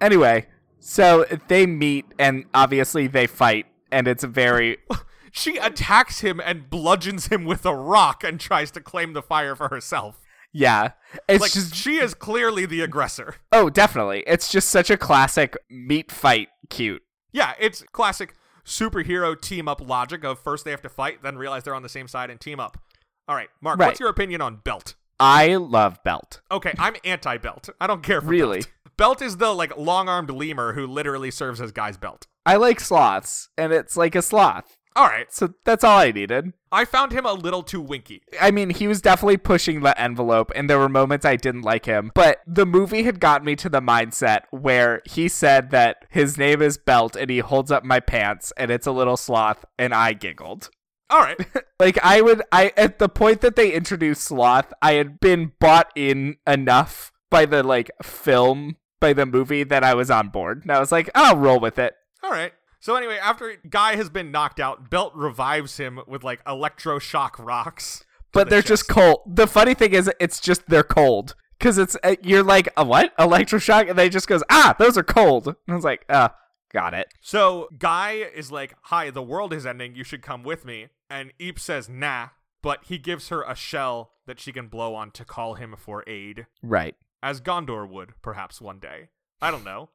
[0.00, 0.46] anyway,
[0.78, 4.78] so they meet and obviously they fight, and it's a very.
[5.30, 9.54] She attacks him and bludgeons him with a rock and tries to claim the fire
[9.54, 10.18] for herself.
[10.52, 10.92] Yeah,
[11.28, 13.36] it's Like just she is clearly the aggressor.
[13.52, 14.24] oh, definitely.
[14.26, 16.48] It's just such a classic meat fight.
[16.70, 17.02] Cute.
[17.32, 18.34] Yeah, it's classic
[18.64, 21.88] superhero team up logic of first they have to fight, then realize they're on the
[21.88, 22.78] same side and team up.
[23.26, 23.88] All right, Mark, Right.
[23.88, 24.94] what's your opinion on Belt?
[25.20, 26.40] I love Belt.
[26.50, 27.68] Okay, I'm anti-Belt.
[27.80, 28.60] I don't care for Really?
[28.60, 28.68] Belt.
[28.96, 32.26] Belt is the like long-armed lemur who literally serves as Guy's belt.
[32.46, 34.77] I like sloths, and it's like a sloth.
[34.98, 36.54] All right, So that's all I needed.
[36.72, 38.20] I found him a little too winky.
[38.40, 41.84] I mean, he was definitely pushing the envelope, and there were moments I didn't like
[41.84, 42.10] him.
[42.16, 46.60] But the movie had gotten me to the mindset where he said that his name
[46.60, 50.14] is Belt, and he holds up my pants, and it's a little sloth, and I
[50.14, 50.68] giggled.
[51.10, 51.38] All right.
[51.80, 55.92] Like I would, I at the point that they introduced sloth, I had been bought
[55.94, 60.62] in enough by the like film, by the movie that I was on board.
[60.62, 61.94] And I was like, I'll roll with it.
[62.24, 62.52] All right.
[62.80, 68.04] So anyway, after Guy has been knocked out, Belt revives him with like electroshock rocks.
[68.32, 69.20] But the they're just cold.
[69.26, 73.16] The funny thing is, it's just they're cold because it's uh, you're like a what
[73.16, 75.46] electroshock, and they just goes ah those are cold.
[75.48, 76.34] And I was like ah
[76.72, 77.08] got it.
[77.20, 79.94] So Guy is like, "Hi, the world is ending.
[79.96, 82.28] You should come with me." And Eep says, "Nah,"
[82.62, 86.04] but he gives her a shell that she can blow on to call him for
[86.06, 86.94] aid, Right.
[87.22, 89.08] as Gondor would perhaps one day.
[89.40, 89.88] I don't know.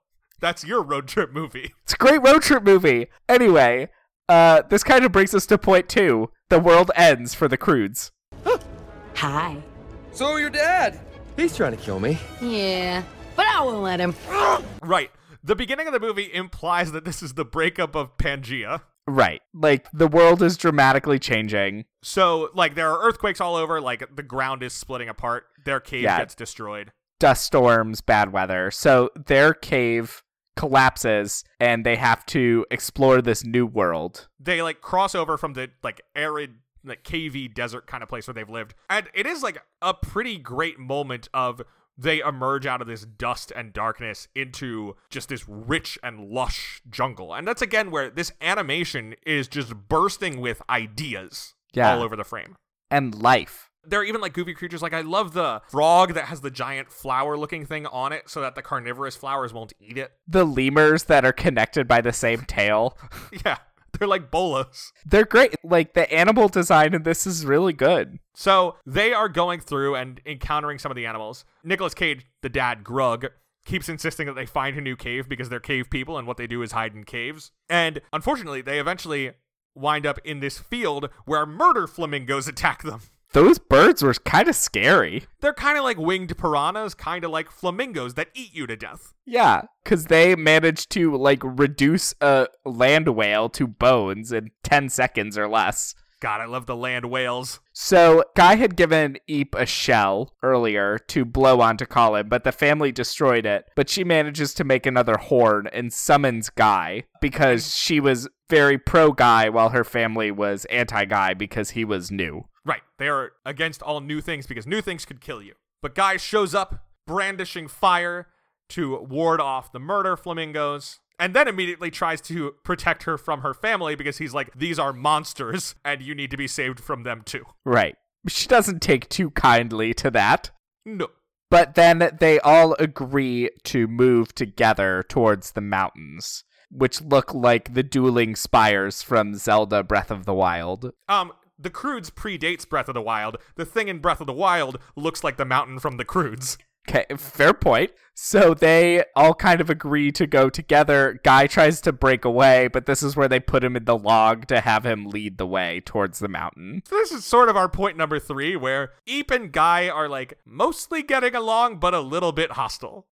[0.43, 1.73] That's your road trip movie.
[1.83, 3.07] It's a great road trip movie.
[3.29, 3.87] Anyway,
[4.27, 6.31] uh, this kind of brings us to point two.
[6.49, 8.11] The world ends for the Croods.
[9.15, 9.63] Hi.
[10.11, 10.99] So your dad.
[11.37, 12.17] He's trying to kill me.
[12.41, 13.03] Yeah,
[13.37, 14.13] but I won't let him.
[14.81, 15.11] Right.
[15.45, 18.81] The beginning of the movie implies that this is the breakup of Pangea.
[19.07, 19.41] Right.
[19.53, 21.85] Like the world is dramatically changing.
[22.01, 23.79] So, like, there are earthquakes all over.
[23.79, 25.45] Like, the ground is splitting apart.
[25.63, 26.17] Their cave Yeah.
[26.17, 26.91] gets destroyed.
[27.19, 28.69] dust storms, bad weather.
[28.71, 30.22] So their cave
[30.55, 34.27] collapses and they have to explore this new world.
[34.39, 38.33] They like cross over from the like arid, like cavey desert kind of place where
[38.33, 41.61] they've lived, and it is like a pretty great moment of
[41.97, 47.33] they emerge out of this dust and darkness into just this rich and lush jungle,
[47.35, 51.93] and that's again where this animation is just bursting with ideas Yeah.
[51.95, 52.55] all over the frame.
[52.89, 53.69] And life.
[53.85, 54.81] There are even like goofy creatures.
[54.81, 58.55] Like I love the frog that has the giant flower-looking thing on it, so that
[58.55, 60.11] the carnivorous flowers won't eat it.
[60.27, 62.97] The lemurs that are connected by the same tail.
[63.45, 63.57] Yeah,
[63.97, 64.91] they're like bolas.
[65.05, 65.55] They're great.
[65.63, 68.19] Like the animal design in this is really good.
[68.35, 71.45] So they are going through and encountering some of the animals.
[71.63, 73.29] Nicholas Cage, the dad, Grug,
[73.65, 76.47] keeps insisting that they find a new cave because they're cave people and what they
[76.47, 77.51] do is hide in caves.
[77.69, 79.31] And unfortunately, they eventually
[79.75, 83.01] wind up in this field where murder flamingos attack them.
[83.33, 85.25] Those birds were kind of scary.
[85.41, 89.11] They're kind of like winged piranhas, kind of like flamingos that eat you to death.
[89.25, 95.35] Yeah, because they managed to like reduce a land whale to bones in 10 seconds
[95.35, 95.95] or less.
[96.19, 97.59] God, I love the land whales.
[97.73, 102.93] So, Guy had given Eep a shell earlier to blow onto Colin, but the family
[102.93, 103.65] destroyed it.
[103.75, 109.11] But she manages to make another horn and summons Guy because she was very pro
[109.11, 112.45] Guy while her family was anti Guy because he was new.
[112.65, 115.53] Right, they are against all new things because new things could kill you.
[115.81, 118.27] But Guy shows up brandishing fire
[118.69, 120.99] to ward off the murder flamingos.
[121.19, 124.91] And then immediately tries to protect her from her family because he's like, these are
[124.91, 127.45] monsters and you need to be saved from them too.
[127.65, 127.95] Right.
[128.27, 130.51] She doesn't take too kindly to that.
[130.85, 131.09] No.
[131.51, 137.83] But then they all agree to move together towards the mountains, which look like the
[137.83, 140.93] dueling spires from Zelda Breath of the Wild.
[141.07, 143.37] Um, the Croods predates Breath of the Wild.
[143.55, 146.57] The thing in Breath of the Wild looks like the mountain from the Croods.
[146.89, 147.91] Okay, fair point.
[148.13, 151.19] So they all kind of agree to go together.
[151.23, 154.47] Guy tries to break away, but this is where they put him in the log
[154.47, 156.83] to have him lead the way towards the mountain.
[156.85, 160.37] So this is sort of our point number three, where Eep and Guy are like
[160.45, 163.07] mostly getting along, but a little bit hostile.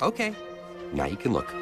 [0.00, 0.32] Okay.
[0.92, 1.52] Now you can look.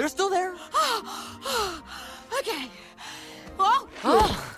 [0.00, 0.54] They're still there.
[2.38, 2.70] okay.
[3.58, 4.54] Oh, Oh,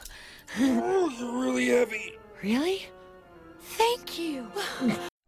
[0.56, 2.12] you're really heavy.
[2.44, 2.86] Really?
[3.60, 4.46] Thank you.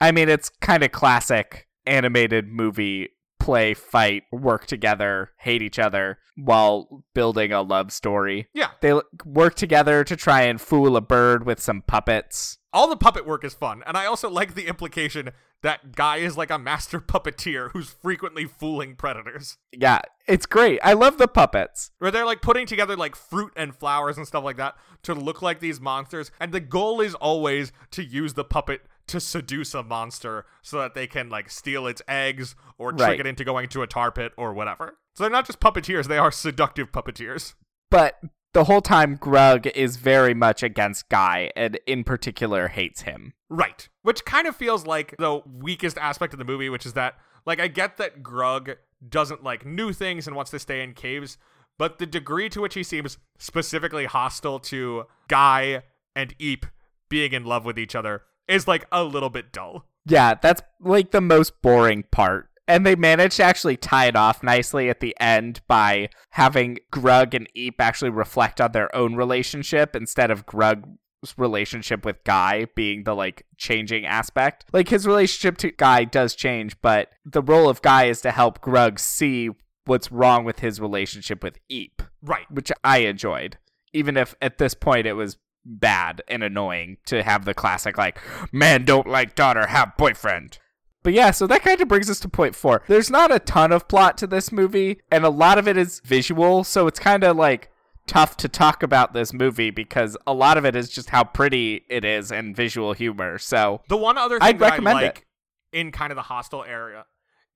[0.01, 3.09] I mean, it's kind of classic animated movie
[3.41, 8.47] play, fight, work together, hate each other while building a love story.
[8.55, 12.59] Yeah, They work together to try and fool a bird with some puppets.
[12.75, 15.31] All the puppet work is fun, and I also like the implication
[15.63, 19.57] that Guy is like a master puppeteer who's frequently fooling predators.
[19.73, 20.79] Yeah, it's great.
[20.83, 21.93] I love the puppets.
[21.99, 25.41] Where they're like putting together like fruit and flowers and stuff like that to look
[25.41, 29.83] like these monsters, and the goal is always to use the puppet to seduce a
[29.83, 33.21] monster so that they can like steal its eggs or trick Right.
[33.21, 34.99] it into going to a tar pit or whatever.
[35.15, 37.55] So they're not just puppeteers, they are seductive puppeteers.
[37.91, 38.19] But
[38.55, 43.35] the whole time, Grug is very much against Guy and, in particular, hates him.
[43.51, 43.89] Right.
[44.03, 47.15] Which kind of feels like the weakest aspect of the movie, which is that,
[47.45, 51.37] like, I get that Grug doesn't like new things and wants to stay in caves,
[51.79, 55.83] but the degree to which he seems specifically hostile to Guy
[56.17, 56.67] and Eep
[57.09, 59.87] being in love with each other is like a little bit dull.
[60.07, 62.49] Yeah, that's like the most boring part.
[62.67, 67.35] And they managed to actually tie it off nicely at the end by having Grug
[67.35, 70.89] and Eep actually reflect on their own relationship instead of Grug's
[71.37, 74.65] relationship with Guy being the like changing aspect.
[74.73, 78.61] Like his relationship to Guy does change, but the role of Guy is to help
[78.63, 79.51] Grug see
[79.85, 82.51] what's wrong with his relationship with Eep, Right.
[82.51, 83.59] which I enjoyed.
[83.93, 88.19] Even if at this point it was bad and annoying to have the classic like
[88.53, 90.59] man don't like daughter have boyfriend
[91.05, 93.71] but yeah so that kind of brings us to point four there's not a ton
[93.71, 97.23] of plot to this movie and a lot of it is visual so it's kind
[97.23, 97.71] of like
[98.07, 101.85] tough to talk about this movie because a lot of it is just how pretty
[101.89, 105.25] it is and visual humor so The one other thing I'd that recommend I it.
[105.73, 107.07] in kind of the hostile area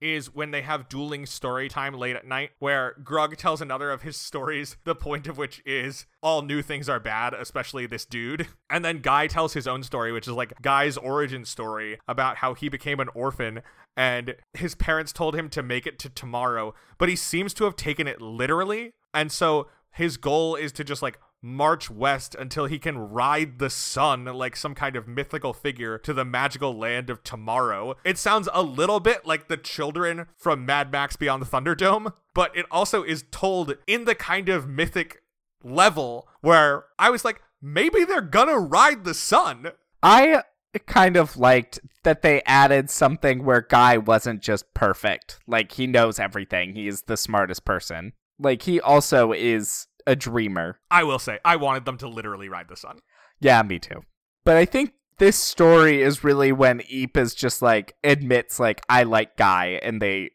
[0.00, 4.02] is when they have dueling story time late at night where Grug tells another of
[4.02, 8.48] his stories, the point of which is all new things are bad, especially this dude.
[8.70, 12.52] And then Guy tells his own story, which is like Guy's origin story about how
[12.52, 13.62] he became an orphan
[13.96, 17.74] and his parents told him to make it to tomorrow, but he seems to have
[17.74, 18.92] taken it literally.
[19.12, 23.70] And so his goal is to just like march west until he can ride the
[23.70, 27.94] sun like some kind of mythical figure to the magical land of tomorrow.
[28.04, 32.56] It sounds a little bit like the children from Mad Max Beyond the Thunderdome, but
[32.56, 35.22] it also is told in the kind of mythic
[35.62, 39.72] level where I was like, maybe they're gonna ride the sun.
[40.02, 40.42] i
[40.86, 46.20] kind of liked that they added something where guy wasn't just perfect like he knows
[46.20, 51.38] everything he is the smartest person like he also is a dreamer I will say,
[51.44, 53.00] I wanted them to literally ride the sun.
[53.40, 54.02] Yeah, me too.
[54.44, 59.02] But I think this story is really when Eep is just like admits like I
[59.02, 60.30] like Guy and they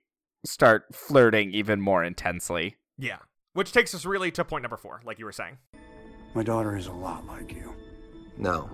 [0.45, 2.77] start flirting even more intensely.
[2.97, 3.17] Yeah.
[3.53, 5.57] Which takes us really to point number four, like you were saying.
[6.35, 7.73] My daughter is a lot like you.
[8.37, 8.69] No.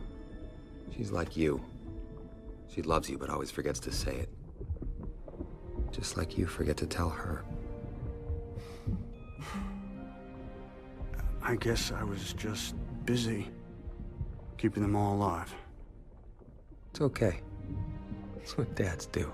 [0.96, 1.64] She's like you.
[2.68, 4.30] She loves you, but always forgets to say it.
[5.92, 7.44] Just like you forget to tell her.
[11.42, 12.76] I guess I was just
[13.06, 13.50] busy
[14.58, 15.54] keeping them all alive.
[16.92, 17.42] It's okay.
[18.36, 19.34] That's what dads do.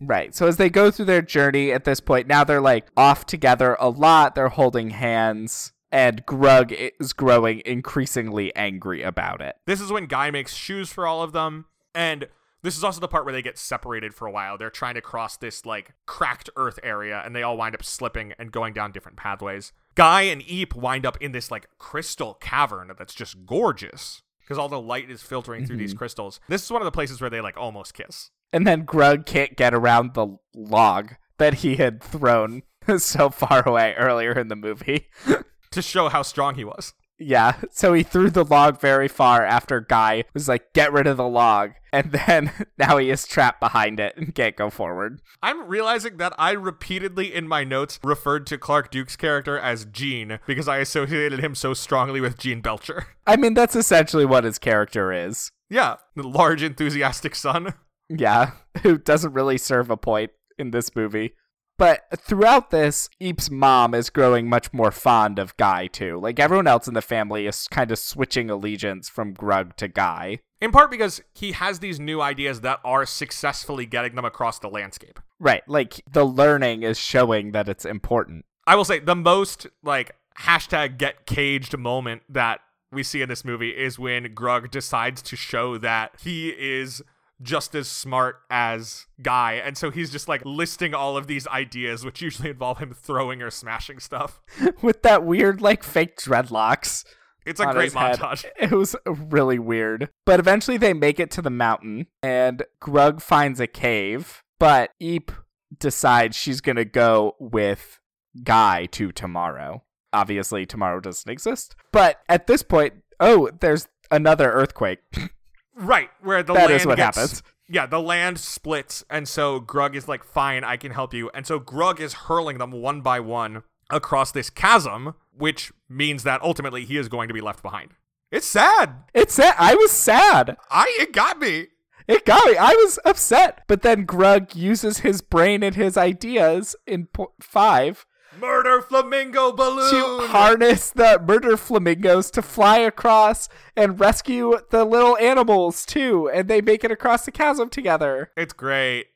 [0.00, 0.34] Right.
[0.34, 3.76] So as they go through their journey at this point, now they're like off together
[3.78, 9.56] a lot, they're holding hands, and Grug is growing increasingly angry about it.
[9.66, 12.26] This is when Guy makes shoes for all of them, and
[12.62, 14.56] this is also the part where they get separated for a while.
[14.56, 18.32] They're trying to cross this like cracked earth area, and they all wind up slipping
[18.38, 19.72] and going down different pathways.
[19.94, 24.68] Guy and Eep wind up in this like crystal cavern that's just gorgeous because all
[24.68, 25.98] the light is filtering through these mm-hmm.
[25.98, 26.40] crystals.
[26.48, 28.30] This is one of the places where they like almost kiss.
[28.52, 32.62] And then Grug can't get around the log that he had thrown
[32.98, 35.08] so far away earlier in the movie.
[35.72, 36.94] to show how strong he was.
[37.24, 41.16] Yeah, so he threw the log very far after Guy was like, get rid of
[41.16, 41.72] the log.
[41.94, 45.20] And then now he is trapped behind it and can't go forward.
[45.42, 50.38] I'm realizing that I repeatedly in my notes referred to Clark Duke's character as Gene
[50.46, 53.08] because I associated him so strongly with Gene Belcher.
[53.26, 55.52] I mean, that's essentially what his character is.
[55.68, 57.74] Yeah, the large, enthusiastic son.
[58.08, 58.52] Yeah,
[58.82, 61.34] who doesn't really serve a point in this movie.
[61.78, 66.18] But throughout this, Eep's mom is growing much more fond of Guy too.
[66.20, 70.40] Like everyone else in the family is kind of switching allegiance from Grug to Guy.
[70.60, 74.68] In part because he has these new ideas that are successfully getting them across the
[74.68, 75.18] landscape.
[75.40, 78.44] Right, like the learning is showing that it's important.
[78.64, 82.60] I will say the most like hashtag get caged moment that
[82.92, 87.02] we see in this movie is when Grug decides to show that he is
[87.42, 89.54] just as smart as Guy.
[89.54, 93.42] And so he's just like listing all of these ideas, which usually involve him throwing
[93.42, 94.40] or smashing stuff.
[94.82, 97.04] With that weird, like, fake dreadlocks.
[97.44, 98.18] It's a great his head.
[98.18, 98.44] montage.
[98.60, 100.10] It was really weird.
[100.24, 105.32] But eventually they make it to the mountain, and Grug finds a cave, but Eep
[105.78, 107.98] decides she's going to go with
[108.44, 109.82] Guy to tomorrow.
[110.12, 111.74] Obviously, tomorrow doesn't exist.
[111.90, 115.00] But at this point, oh, there's another earthquake.
[115.74, 117.42] Right, where the That land is what gets- happens.
[117.68, 121.46] Yeah, the land splits, and so Grug is like, "Fine, I can help you." And
[121.46, 126.84] so Grug is hurling them one by one across this chasm, which means that ultimately
[126.84, 127.90] he is going to be left behind.
[128.30, 129.04] It's sad.
[129.14, 129.54] It's sad.
[129.58, 130.56] I was sad.
[130.70, 131.68] I it got me.
[132.08, 132.56] It got me.
[132.56, 133.62] I was upset.
[133.68, 138.04] But then Grug uses his brain and his ideas in po- five
[138.42, 139.88] Murder flamingo balloon.
[140.20, 146.48] to harness the murder flamingos to fly across and rescue the little animals too, and
[146.48, 148.32] they make it across the chasm together.
[148.36, 149.06] it's great.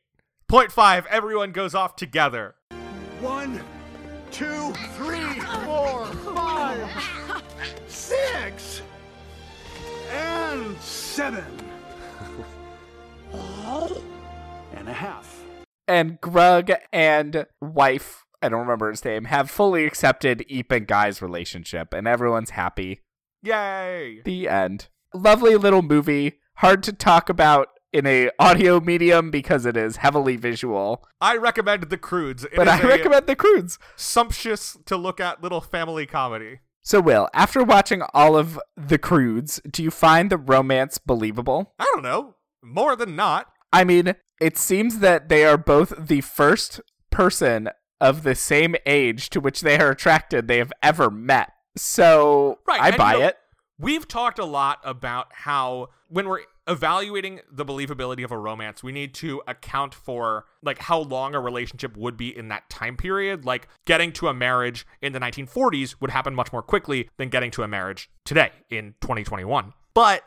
[0.47, 1.07] Point five.
[1.07, 2.55] Everyone goes off together.
[3.21, 3.61] One,
[4.31, 6.89] two, three, four, five,
[7.89, 8.81] six,
[10.13, 11.45] and seven.
[14.73, 15.43] And a half.
[15.89, 21.23] And Grug and wife, I don't remember his name, have fully accepted Eep and Guy's
[21.23, 23.01] relationship, and everyone's happy.
[23.43, 24.23] Yay!
[24.25, 24.89] The end.
[25.15, 26.41] Lovely little movie.
[26.57, 31.05] Hard to talk about in a audio medium because it is heavily visual.
[31.21, 32.45] I recommend The Croods.
[32.45, 33.79] It But I recommend The Croods.
[33.97, 36.61] sumptuous to look at little family comedy.
[36.83, 41.75] So, Will, after watching all of The Croods, do you find the romance believable?
[41.79, 42.37] I don't know.
[42.63, 43.49] More than not.
[43.73, 46.81] I mean, it seems that they are both the first
[47.11, 47.71] person
[48.01, 51.53] of the same age to which they are attracted they have ever met.
[51.77, 53.39] So, Right, I buy you know, it.
[53.79, 58.93] We've talked a lot about how when we're evaluating the believability of a romance, we
[58.93, 63.45] need to account for like how long a relationship would be in that time period.
[63.45, 67.51] Like getting to a marriage in the 1940s would happen much more quickly than getting
[67.53, 69.73] to a marriage today in 2021.
[69.95, 70.25] But,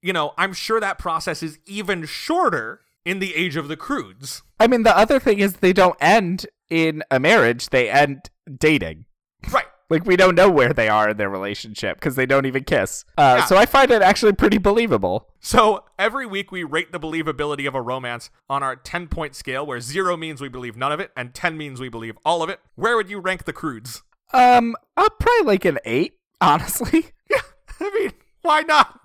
[0.00, 4.42] you know, I'm sure that process is even shorter in the age of the Croods.
[4.58, 9.04] I mean, the other thing is they don't end in a marriage, they end dating.
[9.52, 9.66] Right.
[9.90, 13.04] Like, we don't know where they are in their relationship because they don't even kiss.
[13.18, 13.44] Uh, Yeah.
[13.44, 15.28] So, I find it actually pretty believable.
[15.40, 19.66] So every week we rate the believability of a romance on our 10 point scale,
[19.66, 22.48] where zero means we believe none of it and 10 means we believe all of
[22.48, 22.60] it.
[22.76, 24.02] Where would you rank the Croods?
[24.32, 27.06] Um, uh, probably like an eight, honestly.
[27.30, 27.40] Yeah,
[27.80, 28.12] I mean,
[28.42, 29.00] why not?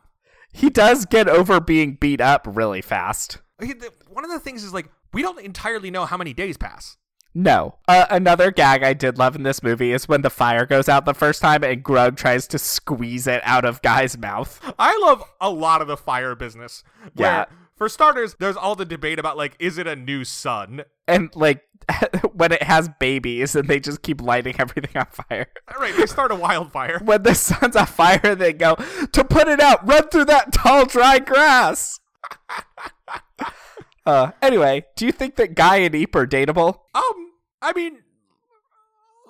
[0.54, 3.40] he does get over being beat up really fast.
[3.60, 6.98] One of the things is like, we don't entirely know how many days pass.
[7.34, 7.76] No.
[7.88, 11.06] Uh, another gag I did love in this movie is when the fire goes out
[11.06, 14.60] the first time and Grug tries to squeeze it out of Guy's mouth.
[14.80, 16.84] I love a lot of the fire business.
[17.16, 17.46] Yeah.
[17.76, 20.84] For starters, there's all the debate about like, is it a new sun?
[21.08, 21.64] And like
[22.34, 25.48] when it has babies and they just keep lighting everything on fire.
[25.74, 27.00] All right, they start a wildfire.
[27.04, 30.86] When the sun's on fire, they go, to put it out, run through that tall,
[30.86, 32.00] dry grass.
[34.10, 36.80] uh, anyway, do you think that Guy and Eep are dateable?
[36.96, 37.32] Um,
[37.62, 38.00] I mean,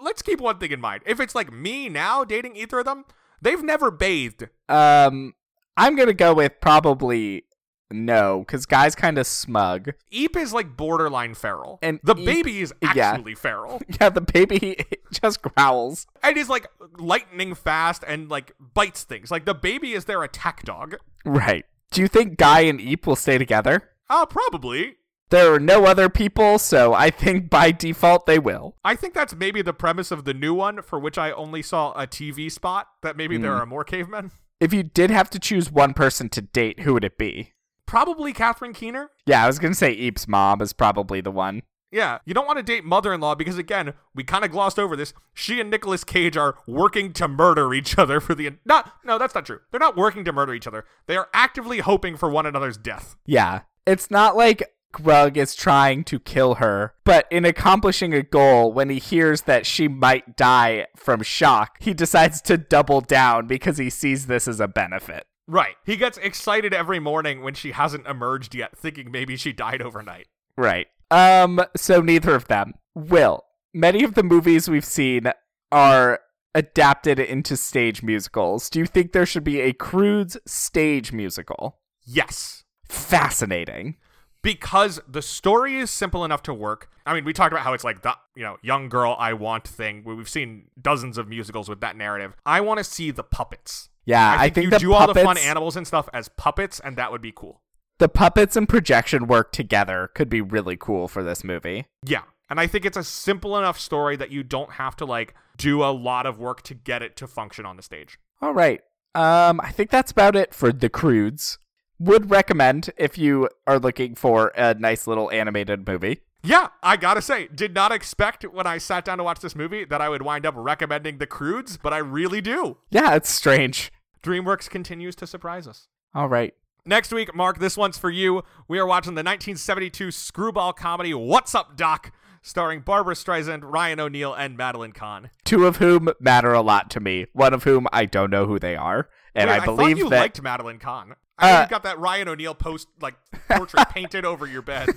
[0.01, 1.03] let's keep one thing in mind.
[1.05, 3.05] If it's like me now dating either of them,
[3.41, 4.47] they've never bathed.
[4.67, 5.34] Um,
[5.77, 7.43] I'm gonna go with probably
[7.91, 9.93] no, because Guy's kind of smug.
[10.11, 12.91] Eep is like borderline feral, And the Eep- baby is yeah.
[13.13, 14.77] actually feral, Yeah, the baby
[15.11, 16.05] just growls.
[16.21, 16.67] and is like
[16.99, 19.32] lightning fast and like bites things.
[19.32, 20.97] Like the baby is their attack dog.
[21.25, 21.65] Right.
[21.91, 23.89] Do you think Guy and Eep will stay together?
[24.10, 24.95] Uh, probably.
[25.30, 28.76] There are no other people, so I think by default they will.
[28.84, 31.91] I think that's maybe the premise of the new one, for which I only saw
[31.93, 32.88] a TV spot.
[33.03, 33.62] That maybe there Hmm.
[33.62, 34.32] are more cavemen.
[34.60, 37.53] If you did have to choose one person to date, who would it be?
[37.86, 39.12] Probably Catherine Keener.
[39.28, 41.62] Yeah, I was gonna say Eep's mom is probably the one.
[41.91, 45.12] Yeah, you don't want to date mother-in-law because again, we kind of glossed over this.
[45.34, 48.93] She and Nicolas Cage are working to murder each other for the not.
[49.03, 49.60] No, that's not true.
[49.72, 50.86] They're not working to murder each other.
[51.07, 53.16] They are actively hoping for one another's death.
[53.26, 53.62] Yeah.
[53.89, 58.89] It's not like Grug is trying to kill her, but in accomplishing a goal, when
[58.91, 63.89] he hears that she might die from shock, he decides to double down because he
[63.89, 65.25] sees this as a benefit.
[65.47, 65.75] Right.
[65.83, 70.27] He gets excited every morning when she hasn't emerged yet, thinking maybe she died overnight.
[70.55, 70.85] Right.
[71.09, 73.45] Um, so neither of them will.
[73.73, 75.31] Many of the movies we've seen
[75.71, 76.19] are
[76.53, 78.69] adapted into stage musicals.
[78.69, 81.79] Do you think there should be a Croods stage musical?
[82.05, 82.63] Yes.
[82.89, 83.95] Fascinating.
[84.41, 86.89] because the story is simple enough to work.
[87.05, 89.67] I mean, we talked about how it's like the you know young girl I want
[89.67, 90.03] thing.
[90.05, 92.35] We've seen dozens of musicals with that narrative.
[92.45, 93.89] I want to see the puppets.
[94.05, 96.97] Yeah, I think, you the do all the fun animals and stuff as puppets, and
[96.97, 97.61] that would be cool.
[97.99, 101.85] The puppets and projection work together could be really cool for this movie.
[102.05, 105.35] Yeah, and I think it's a simple enough story that you don't have to like
[105.57, 108.17] do a lot of work to get it to function on the stage.
[108.41, 108.81] All right.
[109.15, 111.59] Um, I think that's about it for the Croods.
[112.00, 116.22] Would recommend if you are looking for a nice little animated movie.
[116.41, 119.84] Yeah, I gotta say, did not expect when I sat down to watch this movie
[119.84, 122.78] that I would wind up recommending The Croods, but I really do.
[122.89, 123.91] Yeah, it's strange.
[124.24, 125.88] DreamWorks continues to surprise us.
[126.16, 126.54] All right.
[126.86, 128.43] Next week, Mark, this one's for you.
[128.70, 134.34] We are watching the 1972 screwball comedy What's Up, Doc, starring Barbra Streisand, Ryan O'Neal,
[134.34, 135.30] and Madeline Kahn.
[135.43, 137.26] Two of whom matter a lot to me.
[137.34, 140.10] One of whom I don't know who they are, and Wait, I believe thought you
[140.10, 141.16] that liked Madeline Kahn.
[141.39, 143.15] Uh, you got that Ryan O'Neal post like
[143.49, 144.89] portrait painted over your bed.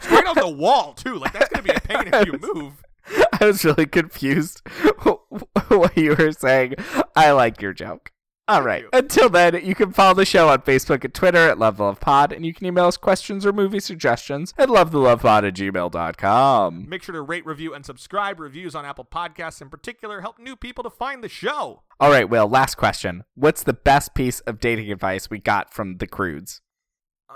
[0.00, 1.16] Straight on the wall too.
[1.16, 2.84] Like that's gonna be a pain if you move.
[3.40, 4.60] I was really confused
[5.68, 6.74] what you were saying.
[7.16, 8.12] I like your joke.
[8.48, 8.86] All right.
[8.94, 12.32] Until then, you can follow the show on Facebook and Twitter at Love Love Pod,
[12.32, 16.88] and you can email us questions or movie suggestions at lovethelovepod at gmail.com.
[16.88, 18.40] Make sure to rate, review, and subscribe.
[18.40, 21.82] Reviews on Apple Podcasts in particular help new people to find the show.
[22.00, 23.24] All right, Will, last question.
[23.34, 26.62] What's the best piece of dating advice we got from the Croods?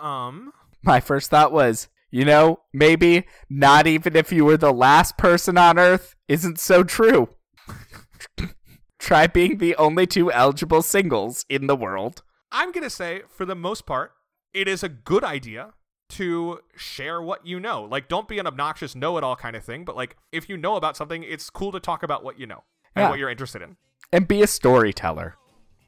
[0.01, 0.53] Um,
[0.83, 5.59] My first thought was, you know, maybe not even if you were the last person
[5.59, 7.29] on Earth isn't so true.
[9.03, 12.23] Try being the only two eligible singles in the world.
[12.53, 14.13] I'm gonna say for the most part,
[14.55, 15.73] it is a good idea
[16.11, 17.83] to share what you know.
[17.83, 20.97] Like, don't be an obnoxious know-it-all kind of thing, but like if you know about
[20.97, 22.63] something, it's cool to talk about what you know
[22.95, 23.11] and Yeah.
[23.11, 23.77] what you're interested in.
[24.13, 25.35] And be a storyteller.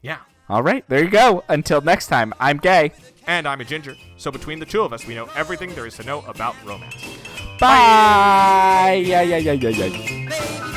[0.01, 0.17] Yeah.
[0.49, 1.45] All right, there you go.
[1.47, 2.91] Until next time, I'm gay.
[3.27, 5.95] And I'm a ginger, so between the two of us, we know everything there is
[5.95, 7.01] to know about romance.
[7.61, 9.01] Bye.
[9.05, 10.74] Yeah, yeah, yeah, yeah, yeah.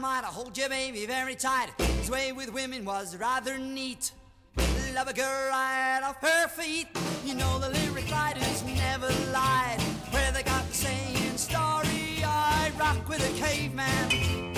[0.00, 0.22] Might.
[0.24, 1.68] I hold your baby very tight.
[1.78, 4.12] His way with women was rather neat.
[4.94, 6.88] Love a girl right off her feet.
[7.24, 9.80] You know the lyric writers never lied.
[10.10, 12.72] Where they got the saying starry eyed.
[12.78, 14.49] Rock with a caveman.